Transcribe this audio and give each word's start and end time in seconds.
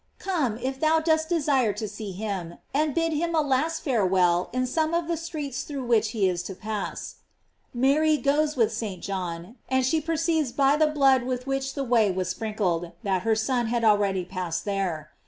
"f 0.19 0.25
Come, 0.25 0.57
if 0.57 0.79
thou 0.79 0.99
dost 0.99 1.29
desire 1.29 1.73
to 1.73 1.87
see 1.87 2.17
him^ 2.19 2.57
and 2.73 2.95
bid 2.95 3.13
him 3.13 3.35
a 3.35 3.41
last 3.41 3.83
farewell 3.83 4.49
in 4.51 4.65
some 4.65 4.95
of 4.95 5.07
the 5.07 5.15
streets 5.15 5.61
through 5.61 5.83
which 5.85 6.09
he 6.09 6.27
is 6.27 6.41
to 6.41 6.55
pass. 6.55 7.17
Mary 7.71 8.17
goes 8.17 8.55
with 8.55 8.73
St. 8.73 9.03
John, 9.03 9.57
and 9.69 9.85
she 9.85 10.01
perceives 10.01 10.51
by 10.53 10.75
the 10.75 10.87
blood 10.87 11.21
with 11.21 11.45
which 11.45 11.75
the 11.75 11.83
way 11.83 12.09
was 12.09 12.29
sprinkled, 12.29 12.93
that 13.03 13.21
her 13.21 13.35
Son 13.35 13.67
had 13.67 13.83
already 13.83 14.25
passed 14.25 14.65
there. 14.65 15.11